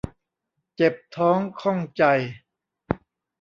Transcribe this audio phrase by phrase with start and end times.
[0.75, 2.03] เจ็บท้องข้องใจ